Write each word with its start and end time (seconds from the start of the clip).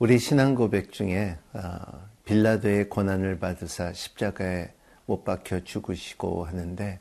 우리 0.00 0.18
신앙 0.18 0.54
고백 0.54 0.92
중에 0.92 1.36
어, 1.52 2.08
빌라도의 2.24 2.88
고난을 2.88 3.38
받으사 3.38 3.92
십자가에 3.92 4.70
못 5.04 5.24
박혀 5.24 5.62
죽으시고 5.62 6.46
하는데 6.46 6.98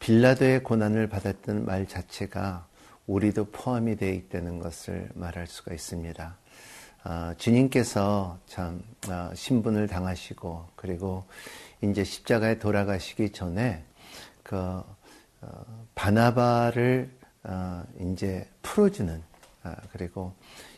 빌라도의 0.00 0.64
고난을 0.64 1.08
받았던 1.08 1.66
말 1.66 1.86
자체가 1.86 2.66
우리도 3.06 3.52
포함이 3.52 3.94
되어 3.94 4.12
있다는 4.12 4.58
것을 4.58 5.08
말할 5.14 5.46
수가 5.46 5.72
있습니다. 5.72 6.36
어, 7.04 7.32
주님께서 7.38 8.40
참 8.48 8.82
어, 9.08 9.30
신분을 9.32 9.86
당하시고 9.86 10.70
그리고 10.74 11.22
이제 11.80 12.02
십자가에 12.02 12.58
돌아가시기 12.58 13.30
전에 13.30 13.84
그 14.42 14.56
어, 14.56 14.84
바나바를 15.94 17.08
어, 17.44 17.84
이제 18.00 18.48
풀어주는 18.62 19.14
어, 19.14 19.35
그리고 19.92 20.34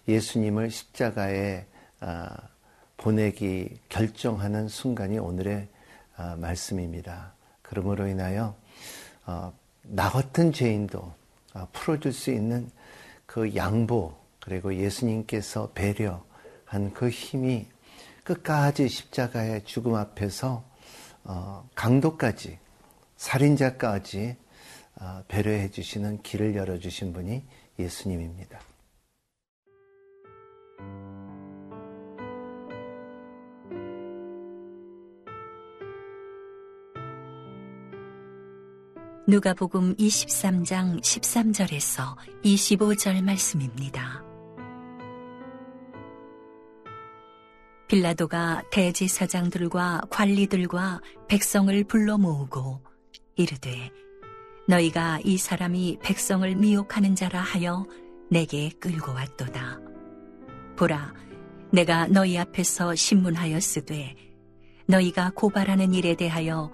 예수님을 0.07 0.71
십자가에 0.71 1.67
어, 2.01 2.27
보내기 2.97 3.79
결정하는 3.89 4.69
순간이 4.69 5.19
오늘의 5.19 5.69
어, 6.17 6.37
말씀입니다. 6.37 7.33
그러므로 7.63 8.07
인하여 8.07 8.57
어, 9.27 9.53
나 9.83 10.11
같은 10.11 10.53
죄인도 10.53 11.13
어, 11.55 11.69
풀어줄 11.73 12.13
수 12.13 12.31
있는 12.31 12.71
그 13.27 13.55
양보 13.55 14.15
그리고 14.41 14.75
예수님께서 14.75 15.71
배려한 15.75 16.93
그 16.95 17.09
힘이 17.09 17.67
끝까지 18.25 18.89
십자가의 18.89 19.65
죽음 19.65 19.95
앞에서 19.95 20.65
강도까지 21.75 22.59
살인자까지 23.17 24.37
배려해 25.29 25.71
주시는 25.71 26.23
길을 26.23 26.55
열어 26.55 26.79
주신 26.79 27.13
분이 27.13 27.43
예수님입니다. 27.79 28.61
누가복음 39.31 39.95
23장 39.97 41.03
13절에서 41.03 42.17
25절 42.43 43.23
말씀입니다. 43.23 44.25
빌라도가 47.89 48.63
대제사장들과 48.71 50.05
관리들과 50.09 51.03
백성을 51.29 51.85
불러 51.85 52.17
모으고 52.17 52.81
이르되 53.37 53.91
너희가 54.67 55.21
이 55.23 55.37
사람이 55.37 55.99
백성을 56.03 56.57
미혹하는 56.57 57.15
자라 57.15 57.43
하여 57.43 57.85
내게 58.31 58.71
끌고 58.81 59.13
왔도다. 59.13 59.79
보라, 60.75 61.13
내가 61.71 62.07
너희 62.07 62.39
앞에서 62.39 62.95
신문하였으되 62.95 64.15
너희가 64.87 65.33
고발하는 65.35 65.93
일에 65.93 66.15
대하여 66.17 66.73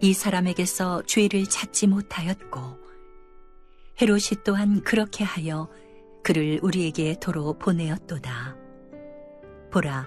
이 0.00 0.12
사람에게서 0.12 1.02
죄를 1.06 1.46
찾지 1.46 1.86
못하였고 1.86 2.84
헤롯이 4.00 4.42
또한 4.44 4.82
그렇게 4.82 5.24
하여 5.24 5.68
그를 6.22 6.58
우리에게 6.62 7.16
도로 7.20 7.58
보내었도다. 7.58 8.56
보라, 9.70 10.06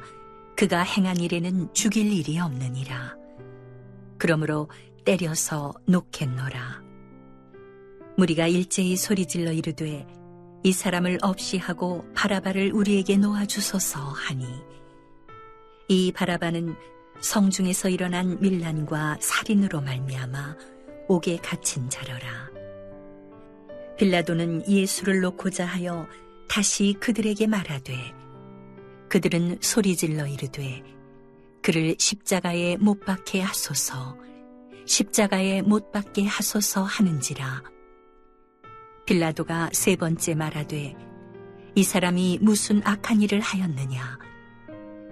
그가 0.58 0.82
행한 0.82 1.18
일에는 1.18 1.74
죽일 1.74 2.12
일이 2.12 2.40
없느니라. 2.40 3.16
그러므로 4.18 4.70
때려서 5.06 5.74
놓겠노라. 5.86 6.82
무리가 8.18 8.48
일제히 8.48 8.96
소리질러 8.96 9.52
이르되 9.52 10.08
이 10.64 10.72
사람을 10.72 11.20
없이 11.22 11.58
하고 11.58 12.04
바라바를 12.16 12.72
우리에게 12.74 13.18
놓아주소서 13.18 14.00
하니 14.00 14.46
이 15.88 16.12
바라바는 16.12 16.76
성중에서 17.22 17.90
일어난 17.90 18.40
밀란과 18.40 19.18
살인으로 19.20 19.82
말미암아 19.82 20.56
옥에 21.08 21.38
갇힌 21.38 21.90
자러라. 21.90 22.50
빌라도는 23.98 24.70
예수를 24.70 25.22
놓고자 25.22 25.66
하여 25.66 26.08
다시 26.48 26.96
그들에게 27.00 27.48
말하되 27.48 27.94
그들은 29.10 29.58
소리질러 29.62 30.28
이르되 30.28 30.84
그를 31.62 31.96
십자가에 31.98 32.78
못 32.78 33.00
박게 33.02 33.42
하소서 33.42 34.18
십자가에 34.86 35.62
못 35.64 35.92
박게 35.92 36.26
하소서 36.26 36.84
하는지라 36.84 37.64
빌라도가 39.06 39.70
세 39.74 39.96
번째 39.96 40.36
말하되 40.36 40.96
이 41.76 41.84
사람이 41.84 42.40
무슨 42.42 42.82
악한 42.86 43.22
일을 43.22 43.40
하였느냐 43.40 44.20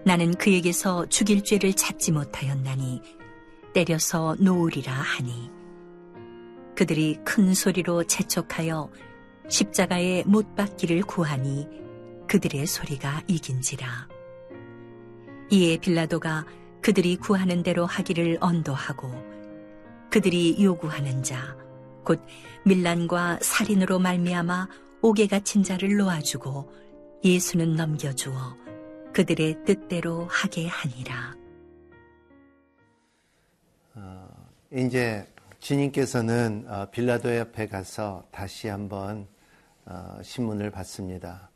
나는 0.06 0.34
그에게서 0.36 1.08
죽일 1.08 1.44
죄를 1.44 1.74
찾지 1.74 2.12
못하였나니 2.12 3.02
때려서 3.74 4.36
놓으리라 4.40 4.94
하니. 4.94 5.50
그들이 6.76 7.20
큰 7.26 7.54
소리로 7.54 8.04
재촉하여 8.04 8.90
십자가에 9.50 10.24
못 10.26 10.56
박기를 10.56 11.02
구하니 11.02 11.68
그들의 12.28 12.66
소리가 12.66 13.24
이긴지라. 13.28 14.08
이에 15.52 15.78
빌라도가 15.78 16.46
그들이 16.82 17.18
구하는 17.18 17.64
대로 17.64 17.86
하기를 17.86 18.38
언도하고 18.40 19.12
그들이 20.10 20.64
요구하는 20.64 21.24
자 21.24 21.66
곧 22.06 22.22
밀란과 22.64 23.40
살인으로 23.42 24.00
말미암아 24.00 24.70
옥에 25.02 25.28
갇힌 25.28 25.64
자를 25.64 25.98
놓아주고 25.98 26.72
예수는 27.24 27.76
넘겨주어 27.76 28.56
그들의 29.16 29.64
뜻대로 29.64 30.26
하게 30.26 30.68
하니라. 30.68 31.38
어, 33.94 34.28
이제 34.74 35.26
주님께서는 35.62 36.66
어, 36.68 36.90
빌라도 36.92 37.34
옆에 37.34 37.66
가서 37.68 38.28
다시 38.30 38.68
한번 38.68 39.26
어, 39.86 40.20
신문을 40.22 40.70
받습니다. 40.70 41.50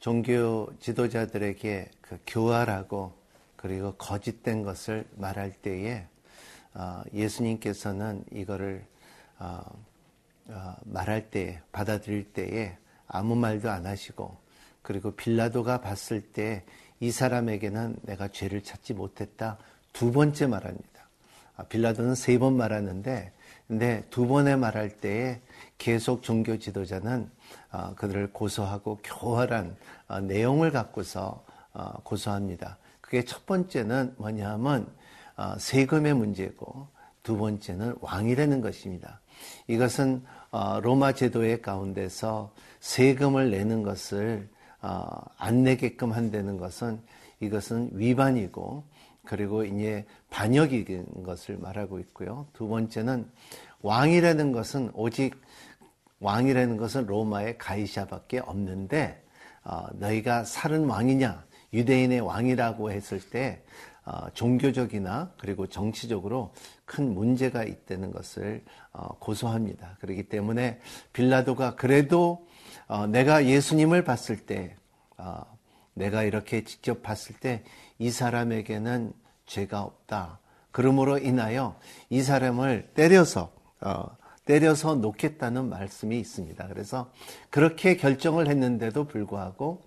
종교 0.00 0.68
지도자들에게 0.80 1.88
그 2.00 2.18
교활하고 2.26 3.16
그리고 3.54 3.94
거짓된 3.94 4.64
것을 4.64 5.06
말할 5.14 5.52
때에 5.52 6.04
어, 6.74 7.04
예수님께서는 7.12 8.24
이거를 8.32 8.84
말할 10.82 11.30
때 11.30 11.62
받아들일 11.70 12.32
때에 12.32 12.76
아무 13.06 13.36
말도 13.36 13.70
안 13.70 13.86
하시고 13.86 14.36
그리고 14.82 15.12
빌라도가 15.12 15.80
봤을 15.80 16.20
때 16.20 16.64
이 17.04 17.10
사람에게는 17.10 17.96
내가 18.02 18.28
죄를 18.28 18.62
찾지 18.62 18.94
못했다. 18.94 19.58
두 19.92 20.10
번째 20.10 20.46
말합니다. 20.46 21.08
아, 21.54 21.64
빌라도는 21.64 22.14
세 22.14 22.38
번 22.38 22.56
말하는데, 22.56 23.30
근데 23.68 24.04
두 24.08 24.26
번에 24.26 24.56
말할 24.56 24.88
때에 24.88 25.40
계속 25.76 26.22
종교 26.22 26.58
지도자는 26.58 27.30
어, 27.72 27.94
그들을 27.96 28.32
고소하고 28.32 29.00
교활한 29.04 29.76
어, 30.08 30.20
내용을 30.20 30.72
갖고서 30.72 31.44
어, 31.74 31.92
고소합니다. 32.04 32.78
그게 33.02 33.22
첫 33.22 33.44
번째는 33.44 34.14
뭐냐 34.16 34.50
하면 34.52 34.86
세금의 35.58 36.14
문제고 36.14 36.88
두 37.22 37.36
번째는 37.36 37.96
왕이라는 38.00 38.62
것입니다. 38.62 39.20
이것은 39.66 40.24
로마 40.82 41.12
제도의 41.12 41.60
가운데서 41.60 42.54
세금을 42.80 43.50
내는 43.50 43.82
것을 43.82 44.48
어, 44.48 44.53
안 45.38 45.62
내게끔 45.62 46.12
한다는 46.12 46.58
것은 46.58 47.00
이것은 47.40 47.90
위반이고 47.92 48.84
그리고 49.24 49.64
이제 49.64 50.04
반역인 50.30 51.06
것을 51.24 51.56
말하고 51.58 51.98
있고요. 52.00 52.46
두 52.52 52.68
번째는 52.68 53.30
왕이라는 53.82 54.52
것은 54.52 54.90
오직 54.94 55.40
왕이라는 56.20 56.76
것은 56.76 57.06
로마의 57.06 57.58
가이샤밖에 57.58 58.40
없는데 58.40 59.22
어, 59.64 59.86
너희가 59.94 60.44
살은 60.44 60.84
왕이냐 60.84 61.44
유대인의 61.72 62.20
왕이라고 62.20 62.90
했을 62.92 63.20
때 63.30 63.62
어, 64.04 64.28
종교적이나 64.34 65.32
그리고 65.38 65.66
정치적으로 65.66 66.52
큰 66.84 67.14
문제가 67.14 67.64
있다는 67.64 68.12
것을 68.12 68.62
어, 68.92 69.08
고소합니다. 69.18 69.96
그렇기 70.00 70.28
때문에 70.28 70.80
빌라도가 71.12 71.74
그래도 71.76 72.46
어, 72.86 73.06
내가 73.06 73.46
예수님을 73.46 74.04
봤을 74.04 74.36
때, 74.46 74.76
어, 75.16 75.42
내가 75.94 76.22
이렇게 76.22 76.64
직접 76.64 77.02
봤을 77.02 77.34
때 77.36 77.62
이 77.98 78.10
사람에게는 78.10 79.12
죄가 79.46 79.82
없다. 79.82 80.38
그러므로 80.70 81.18
인하여 81.18 81.78
이 82.10 82.22
사람을 82.22 82.90
때려서 82.94 83.52
어, 83.80 84.16
때려서 84.44 84.96
놓겠다는 84.96 85.68
말씀이 85.68 86.18
있습니다. 86.18 86.66
그래서 86.68 87.10
그렇게 87.50 87.96
결정을 87.96 88.48
했는데도 88.48 89.04
불구하고 89.04 89.82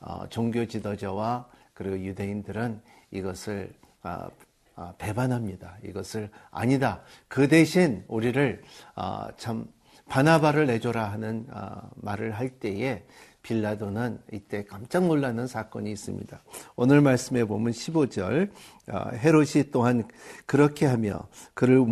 어, 0.00 0.28
종교 0.30 0.66
지도자와 0.66 1.46
그리고 1.74 1.98
유대인들은 1.98 2.80
이것을 3.10 3.72
아, 4.02 4.30
아, 4.76 4.94
배반합니다. 4.96 5.76
이것을 5.84 6.30
아니다. 6.50 7.02
그 7.28 7.48
대신 7.48 8.04
우리를 8.08 8.62
아, 8.94 9.28
참 9.36 9.66
바나바를 10.10 10.66
내줘라 10.66 11.12
하는 11.12 11.46
어, 11.52 11.88
말을 11.94 12.32
할 12.32 12.50
때에 12.50 13.04
빌라도는 13.42 14.18
이때 14.32 14.64
깜짝 14.64 15.06
놀라는 15.06 15.46
사건이 15.46 15.90
있습니다. 15.92 16.42
오늘 16.74 17.00
말씀에 17.00 17.44
보면 17.44 17.72
15절 17.72 18.50
어, 18.90 19.10
헤롯이 19.14 19.70
또한 19.70 20.06
그렇게 20.46 20.86
하며 20.86 21.28
그를 21.54 21.86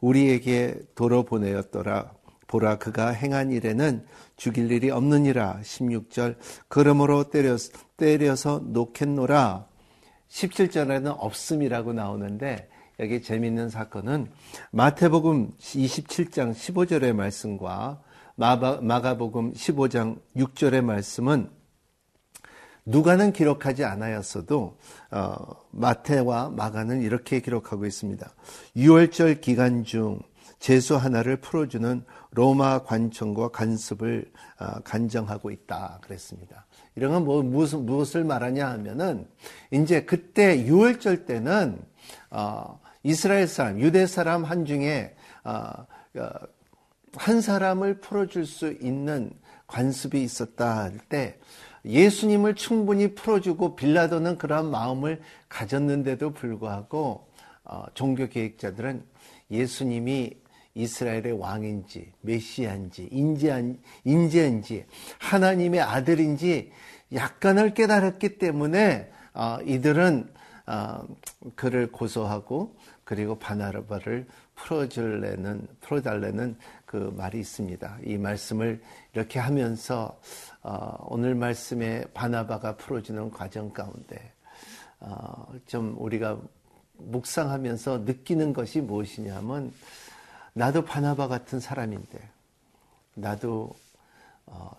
우리에게 0.00 0.80
도로 0.94 1.24
보내었더라. 1.24 2.12
보라 2.46 2.76
그가 2.76 3.08
행한 3.08 3.50
일에는 3.50 4.04
죽일 4.36 4.70
일이 4.70 4.90
없느니라. 4.90 5.60
16절 5.62 6.36
그러므로 6.68 7.30
때려, 7.30 7.56
때려서 7.96 8.60
놓겠노라. 8.66 9.66
17절에는 10.28 11.16
없음이라고 11.18 11.94
나오는데 11.94 12.68
여기 13.02 13.20
재미있는 13.20 13.68
사건은 13.68 14.28
마태복음 14.70 15.50
27장 15.58 16.54
15절의 16.54 17.12
말씀과 17.14 18.00
마가복음 18.36 19.54
15장 19.54 20.20
6절의 20.36 20.84
말씀은 20.84 21.50
누가는 22.86 23.32
기록하지 23.32 23.82
않았어도 23.82 24.78
어, 25.10 25.36
마태와 25.72 26.50
마가는 26.50 27.02
이렇게 27.02 27.40
기록하고 27.40 27.86
있습니다. 27.86 28.32
6월절 28.76 29.40
기간 29.40 29.82
중 29.82 30.20
제수 30.60 30.94
하나를 30.94 31.38
풀어주는 31.38 32.04
로마 32.30 32.84
관청과 32.84 33.48
간섭을 33.48 34.30
어, 34.60 34.80
간정하고 34.84 35.50
있다 35.50 35.98
그랬습니다. 36.02 36.66
이런 36.94 37.10
건 37.10 37.24
뭐, 37.24 37.42
무슨, 37.42 37.84
무엇을 37.84 38.22
말하냐 38.22 38.64
하면은 38.70 39.26
이제 39.72 40.04
그때 40.04 40.64
6월절 40.64 41.26
때는 41.26 41.80
어, 42.30 42.80
이스라엘 43.02 43.46
사람, 43.48 43.80
유대 43.80 44.06
사람 44.06 44.44
한 44.44 44.64
중에 44.64 45.14
어, 45.44 45.50
어, 45.50 46.30
한 47.14 47.40
사람을 47.40 48.00
풀어줄 48.00 48.46
수 48.46 48.72
있는 48.80 49.32
관습이 49.66 50.22
있었다 50.22 50.84
할 50.84 50.98
때 51.08 51.38
예수님을 51.84 52.54
충분히 52.54 53.14
풀어주고 53.14 53.76
빌라도는 53.76 54.38
그러한 54.38 54.70
마음을 54.70 55.20
가졌는데도 55.48 56.32
불구하고 56.32 57.26
어, 57.64 57.84
종교 57.94 58.28
계획자들은 58.28 59.02
예수님이 59.50 60.34
이스라엘의 60.74 61.32
왕인지 61.32 62.12
메시아인지 62.22 63.08
인재한, 63.10 63.78
인재인지 64.04 64.86
하나님의 65.18 65.80
아들인지 65.80 66.70
약간을 67.12 67.74
깨달았기 67.74 68.38
때문에 68.38 69.10
어, 69.34 69.58
이들은 69.64 70.32
어, 70.72 71.06
그를 71.54 71.92
고소하고 71.92 72.74
그리고 73.04 73.38
바나바를 73.38 74.26
풀어줄래는 74.54 75.68
풀어달래는 75.82 76.56
그 76.86 77.12
말이 77.14 77.40
있습니다. 77.40 77.98
이 78.04 78.16
말씀을 78.16 78.82
이렇게 79.12 79.38
하면서 79.38 80.18
어, 80.62 80.96
오늘 81.10 81.34
말씀에 81.34 82.06
바나바가 82.14 82.76
풀어주는 82.76 83.30
과정 83.32 83.70
가운데 83.70 84.32
어, 85.00 85.46
좀 85.66 85.94
우리가 85.98 86.38
묵상하면서 86.94 87.98
느끼는 88.06 88.54
것이 88.54 88.80
무엇이냐면 88.80 89.74
나도 90.54 90.86
바나바 90.86 91.28
같은 91.28 91.60
사람인데 91.60 92.18
나도 93.12 93.74
어, 94.46 94.70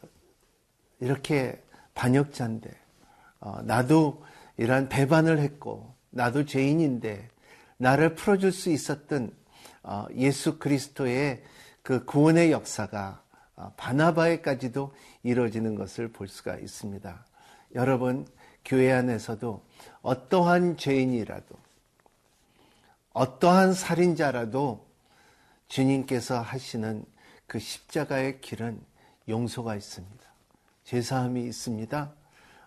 이렇게 1.00 1.62
반역자인데 1.94 2.72
어, 3.42 3.62
나도 3.62 4.24
이러한 4.58 4.90
배반을 4.90 5.40
했고 5.40 5.94
나도 6.10 6.46
죄인인데 6.46 7.30
나를 7.78 8.16
풀어줄 8.16 8.52
수 8.52 8.70
있었던 8.70 9.32
어, 9.84 10.06
예수 10.16 10.60
그리스도의 10.60 11.44
그 11.82 12.06
구원의 12.06 12.52
역사가 12.52 13.22
어, 13.56 13.74
바나바에까지도 13.78 14.94
이루어지는 15.24 15.76
것을 15.76 16.08
볼 16.08 16.28
수가 16.28 16.58
있습니다. 16.58 17.26
여러분 17.76 18.28
교회 18.64 18.92
안에서도 18.92 19.64
어떠한 20.02 20.78
죄인이라도 20.78 21.56
어떠한 23.14 23.74
살인자라도 23.74 24.86
주님께서 25.68 26.42
하시는 26.42 27.06
그 27.48 27.60
십자가의 27.60 28.42
길은 28.42 28.82
용서가 29.28 29.76
있습니다. 29.76 30.24
제사함이 30.84 31.44
있습니다. 31.46 32.14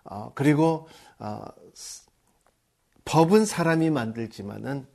어, 0.09 0.31
그리고 0.35 0.87
어, 1.19 1.45
법은 3.05 3.45
사람이 3.45 3.89
만들지만은 3.89 4.87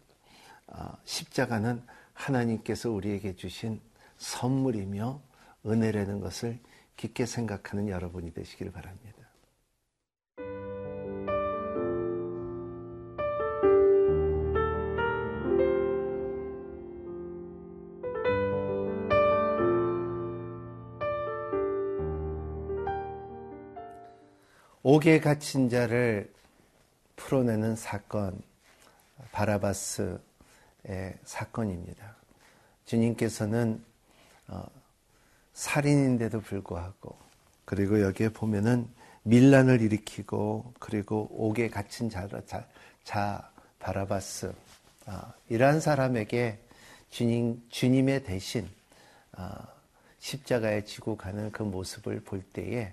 어, 0.69 0.97
십자가는 1.05 1.83
하나님께서 2.13 2.91
우리에게 2.91 3.37
주신 3.37 3.81
선물이며 4.19 5.21
은혜라는 5.67 6.21
것을 6.21 6.59
깊게 6.97 7.27
생각하는 7.27 7.89
여러분이 7.89 8.33
되시길 8.33 8.73
바랍니다. 8.73 9.22
옥에 24.85 25.21
갇힌 25.21 25.69
자를 25.69 26.29
풀어내는 27.15 27.77
사건, 27.77 28.43
바라바스의 29.31 30.19
사건입니다. 31.25 32.17
주님께서는 32.87 33.83
어, 34.49 34.65
살인인데도 35.53 36.41
불구하고 36.41 37.17
그리고 37.65 38.01
여기에 38.01 38.31
보면은 38.31 38.89
밀란을 39.23 39.81
일으키고 39.81 40.75
그리고 40.81 41.29
옥에 41.31 41.71
갇힌 41.71 42.11
자, 42.11 42.29
자, 42.45 42.67
자 43.05 43.51
바라바스 43.79 44.53
어, 45.07 45.33
이러한 45.49 45.81
사람에게 45.81 46.59
주님 47.11 47.63
주님의 47.69 48.25
대신 48.25 48.69
어, 49.37 49.55
십자가에 50.19 50.85
지고 50.85 51.17
가는 51.17 51.53
그 51.53 51.63
모습을 51.63 52.21
볼 52.25 52.43
때에 52.43 52.93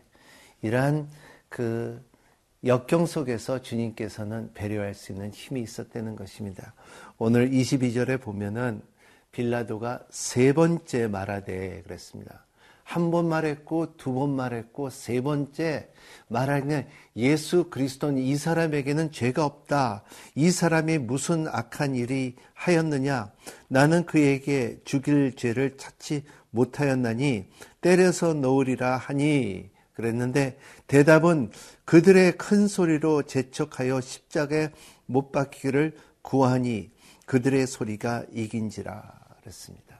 이러한 0.61 1.09
그 1.49 2.01
역경 2.65 3.05
속에서 3.05 3.61
주님께서는 3.61 4.53
배려할 4.53 4.93
수 4.93 5.11
있는 5.11 5.31
힘이 5.31 5.61
있었다는 5.61 6.15
것입니다. 6.15 6.73
오늘 7.17 7.49
22절에 7.49 8.21
보면은 8.21 8.81
빌라도가 9.31 10.05
세 10.09 10.53
번째 10.53 11.07
말하되 11.07 11.81
그랬습니다. 11.83 12.45
한 12.83 13.11
번 13.11 13.29
말했고 13.29 13.97
두 13.97 14.13
번 14.13 14.31
말했고 14.35 14.89
세 14.89 15.21
번째 15.21 15.89
말하는 16.27 16.87
예수 17.15 17.69
그리스도는 17.69 18.17
이 18.17 18.35
사람에게는 18.35 19.11
죄가 19.11 19.45
없다. 19.45 20.03
이 20.33 20.49
사람이 20.49 20.97
무슨 20.97 21.47
악한 21.47 21.93
일이 21.93 22.35
하였느냐? 22.55 23.31
나는 23.67 24.05
그에게 24.07 24.79
죽일 24.85 25.35
죄를 25.35 25.77
찾지 25.77 26.23
못하였나니 26.49 27.45
때려서 27.81 28.33
놓으리라 28.33 28.97
하니 28.97 29.69
그랬는데 29.99 30.57
대답은 30.87 31.51
그들의 31.83 32.37
큰 32.37 32.67
소리로 32.69 33.23
재촉하여 33.23 33.99
십자가에 33.99 34.69
못 35.05 35.33
박히기를 35.33 35.93
구하니 36.21 36.91
그들의 37.25 37.67
소리가 37.67 38.23
이긴지라 38.31 39.03
그랬습니다. 39.41 39.99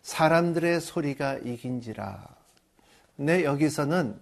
사람들의 0.00 0.80
소리가 0.80 1.34
이긴지라. 1.38 2.26
네, 3.16 3.44
여기서는 3.44 4.18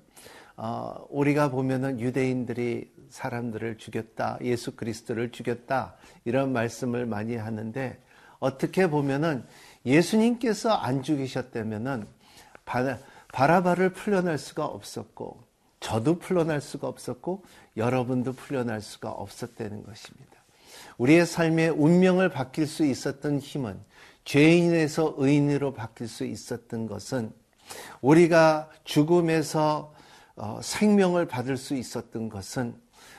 어, 0.56 1.06
우리가 1.10 1.50
보면은 1.50 2.00
유대인들이 2.00 2.92
사람들을 3.10 3.78
죽였다, 3.78 4.38
예수 4.42 4.74
그리스도를 4.74 5.30
죽였다 5.30 5.94
이런 6.24 6.52
말씀을 6.52 7.06
많이 7.06 7.36
하는데 7.36 8.02
어떻게 8.40 8.88
보면은 8.88 9.44
예수님께서 9.86 10.70
안 10.70 11.02
죽이셨다면은 11.02 12.06
바라바를 13.34 13.92
풀려날 13.92 14.38
수가 14.38 14.64
없었고 14.64 15.42
저도 15.80 16.20
풀려날 16.20 16.60
수가 16.60 16.86
없었고 16.86 17.42
여러분도 17.76 18.32
풀려날 18.34 18.80
수가 18.80 19.10
없었다는 19.10 19.82
것입니다. 19.82 20.32
우리의 20.98 21.26
삶의 21.26 21.70
운명을 21.70 22.28
바뀔 22.28 22.68
수 22.68 22.84
있었던 22.86 23.40
힘은 23.40 23.76
죄인에서 24.24 25.16
의인으로 25.18 25.74
바뀔 25.74 26.06
수 26.06 26.24
있었던 26.24 26.86
것은 26.86 27.32
우리가 28.02 28.70
죽음에서 28.84 29.92
어, 30.36 30.60
생명을 30.62 31.26
받을 31.26 31.56
수 31.56 31.74
있었던 31.74 32.28
것은 32.28 32.76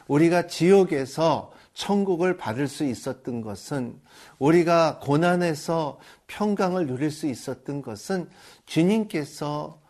우리가 0.08 0.48
지옥에서 0.48 1.52
천국을 1.74 2.38
받을 2.38 2.70
수 2.70 2.86
있었던 2.86 3.42
것은 3.42 4.00
우리가 4.40 5.00
고난에서 5.00 6.00
평강을 6.28 6.88
누릴 6.88 7.12
수 7.12 7.28
있었던 7.28 7.82
것은 7.82 8.30
주님께서 8.66 9.80
어, 9.82 9.85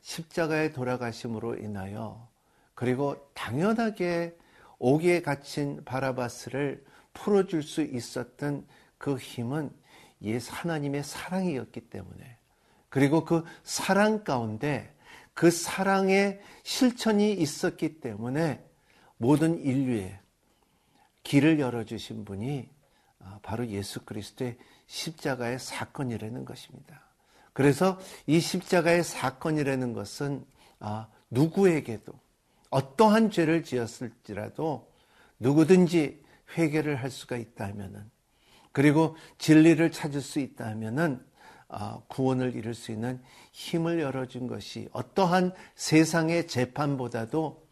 십자가에 0.00 0.72
돌아가심으로 0.72 1.56
인하여 1.56 2.28
그리고 2.74 3.16
당연하게 3.34 4.36
옥에 4.78 5.22
갇힌 5.22 5.84
바라바스를 5.84 6.84
풀어줄 7.12 7.62
수 7.62 7.82
있었던 7.82 8.66
그 8.96 9.16
힘은 9.16 9.70
예수 10.22 10.52
하나님의 10.52 11.02
사랑이었기 11.02 11.82
때문에 11.82 12.38
그리고 12.88 13.24
그 13.24 13.44
사랑 13.62 14.24
가운데 14.24 14.94
그 15.34 15.50
사랑의 15.50 16.40
실천이 16.62 17.32
있었기 17.32 18.00
때문에 18.00 18.64
모든 19.16 19.58
인류의 19.58 20.18
길을 21.22 21.60
열어주신 21.60 22.24
분이 22.24 22.68
아, 23.20 23.38
바로 23.42 23.66
예수 23.68 24.04
그리스도의 24.04 24.56
십자가의 24.86 25.58
사건이라는 25.58 26.44
것입니다. 26.44 27.09
그래서 27.52 27.98
이 28.26 28.40
십자가의 28.40 29.04
사건이라는 29.04 29.92
것은 29.92 30.44
아, 30.78 31.08
누구에게도 31.30 32.12
어떠한 32.70 33.30
죄를 33.30 33.64
지었을지라도 33.64 34.90
누구든지 35.38 36.22
회개를 36.56 36.96
할 36.96 37.10
수가 37.10 37.36
있다면은 37.36 38.10
그리고 38.72 39.16
진리를 39.38 39.90
찾을 39.90 40.20
수 40.20 40.38
있다면은 40.38 41.24
아, 41.68 42.00
구원을 42.08 42.56
이룰 42.56 42.74
수 42.74 42.90
있는 42.90 43.20
힘을 43.52 44.00
열어준 44.00 44.46
것이 44.48 44.88
어떠한 44.92 45.52
세상의 45.76 46.48
재판보다도 46.48 47.64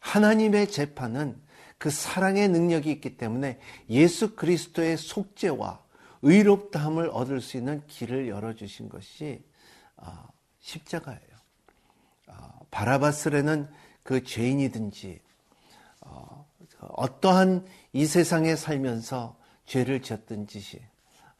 하나님의 0.00 0.70
재판은 0.70 1.40
그 1.78 1.90
사랑의 1.90 2.48
능력이 2.48 2.90
있기 2.90 3.16
때문에 3.16 3.60
예수 3.90 4.34
그리스도의 4.34 4.96
속죄와 4.96 5.85
의롭다함을 6.22 7.10
얻을 7.10 7.40
수 7.40 7.56
있는 7.56 7.84
길을 7.86 8.28
열어주신 8.28 8.88
것이 8.88 9.42
아, 9.96 10.28
십자가예요. 10.60 11.20
아, 12.28 12.52
바라바스라는 12.70 13.68
그 14.02 14.22
죄인이든지 14.24 15.20
어, 16.00 16.46
어떠한 16.80 17.66
이 17.92 18.06
세상에 18.06 18.56
살면서 18.56 19.36
죄를 19.66 20.02
지었든지 20.02 20.80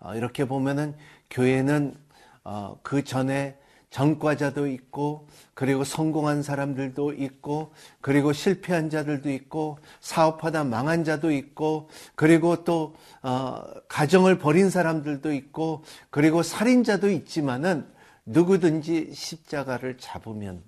어, 0.01 0.15
이렇게 0.15 0.45
보면은 0.45 0.97
교회는 1.31 1.97
어, 2.45 2.79
그 2.83 3.05
전에 3.05 3.59
전과자도 3.91 4.67
있고 4.67 5.29
그리고 5.55 5.85
성공한 5.85 6.43
사람들도 6.43 7.15
있고 7.15 7.73
그리고 8.01 8.33
실패한 8.33 8.91
자들도 8.91 9.31
있고 9.31 9.79
사업하다 10.01 10.65
망한 10.65 11.05
자도 11.05 11.31
있고 11.31 11.89
그리고 12.15 12.65
또 12.65 12.95
어, 13.23 13.63
가정을 13.89 14.39
버린 14.39 14.71
사람들도 14.71 15.33
있고 15.33 15.85
그리고 16.11 16.43
살인자도 16.43 17.11
있지만은 17.11 17.89
누구든지 18.27 19.13
십자가를 19.15 19.99
잡으면 19.99 20.63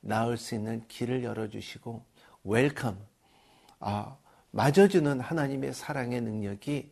나을 0.00 0.36
수 0.36 0.54
있는 0.54 0.82
길을 0.88 1.22
열어주시고 1.22 2.02
welcome 2.44 2.98
아, 3.80 4.16
맞아주는 4.52 5.20
하나님의 5.20 5.74
사랑의 5.74 6.22
능력이 6.22 6.90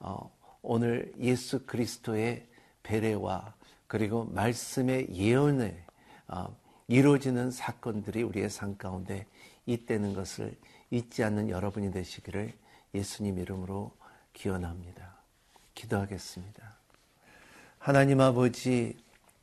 어, 0.00 0.32
오늘 0.62 1.12
예수 1.20 1.66
그리스도의 1.66 2.48
배례와 2.82 3.54
그리고 3.92 4.24
말씀의 4.32 5.08
예언에 5.12 5.84
어, 6.26 6.46
이루어지는 6.88 7.50
사건들이 7.50 8.22
우리의 8.22 8.48
삶 8.48 8.78
가운데 8.78 9.26
있다는 9.66 10.14
것을 10.14 10.56
잊지 10.90 11.22
않는 11.24 11.50
여러분이 11.50 11.92
되시기를 11.92 12.54
예수님 12.94 13.38
이름으로 13.38 13.92
기원합니다. 14.32 15.14
기도하겠습니다. 15.74 16.74
하나님 17.78 18.22
아버지 18.22 18.96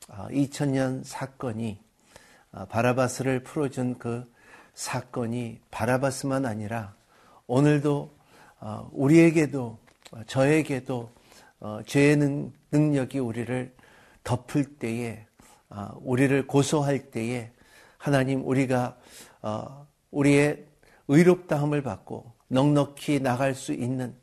2000년 0.08 1.02
어, 1.02 1.04
사건이 1.04 1.80
어, 2.52 2.66
바라바스를 2.66 3.44
풀어준 3.44 4.00
그 4.00 4.28
사건이 4.74 5.60
바라바스만 5.70 6.48
아니라 6.48 6.96
오늘도 7.46 8.18
우리에게도 8.94 9.78
저에게도 10.26 11.12
죄의 11.86 12.18
능력이 12.72 13.20
우리를 13.20 13.78
덮을 14.30 14.76
때에 14.76 15.26
어, 15.70 15.90
우리를 16.02 16.46
고소할 16.46 17.10
때에 17.10 17.50
하나님 17.98 18.48
우리가 18.48 18.96
어, 19.42 19.88
우리의 20.12 20.66
의롭다함을 21.08 21.82
받고 21.82 22.32
넉넉히 22.50 23.22
나갈 23.22 23.56
수 23.56 23.74
있는 23.74 24.16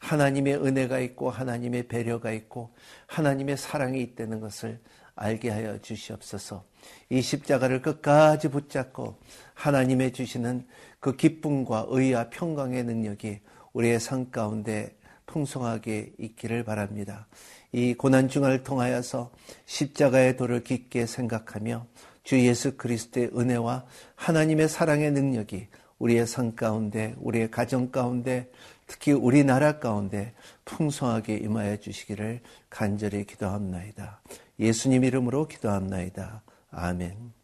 하나님의 0.00 0.56
은혜가 0.56 0.98
있고 1.00 1.30
하나님의 1.30 1.88
배려가 1.88 2.30
있고 2.32 2.74
하나님의 3.06 3.56
사랑이 3.56 4.02
있다는 4.02 4.40
것을 4.40 4.80
알게 5.16 5.48
하여 5.48 5.78
주시옵소서. 5.78 6.64
이 7.08 7.22
십자가를 7.22 7.80
끝까지 7.80 8.48
붙잡고 8.48 9.18
하나님의 9.54 10.12
주시는 10.12 10.66
그 11.00 11.16
기쁨과 11.16 11.86
의와 11.88 12.28
평강의 12.28 12.84
능력이 12.84 13.40
우리의 13.72 13.98
삶 13.98 14.30
가운데 14.30 14.94
풍성하게 15.26 16.12
있기를 16.18 16.64
바랍니다. 16.64 17.26
이 17.72 17.94
고난 17.94 18.28
중을 18.28 18.62
통하여서 18.62 19.30
십자가의 19.66 20.36
도를 20.36 20.62
깊게 20.62 21.06
생각하며 21.06 21.86
주 22.22 22.40
예수 22.40 22.76
그리스도의 22.76 23.30
은혜와 23.36 23.84
하나님의 24.14 24.68
사랑의 24.68 25.12
능력이 25.12 25.68
우리의 25.98 26.26
삶 26.26 26.54
가운데, 26.54 27.14
우리의 27.18 27.50
가정 27.50 27.90
가운데, 27.90 28.50
특히 28.86 29.12
우리나라 29.12 29.78
가운데 29.78 30.34
풍성하게 30.64 31.36
임하여 31.36 31.78
주시기를 31.78 32.40
간절히 32.68 33.24
기도합나이다. 33.24 34.20
예수님 34.58 35.04
이름으로 35.04 35.48
기도합나이다. 35.48 36.42
아멘. 36.70 37.43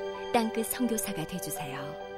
땅끝 0.33 0.65
성교사가 0.67 1.25
되주세요 1.27 2.10